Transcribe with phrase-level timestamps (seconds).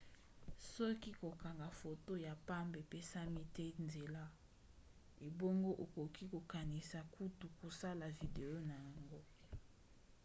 [0.75, 4.23] soki kokanga foto ya pamba epesami te nzela
[5.27, 9.21] ebongo okoki kokanisi kutu kosala video na yango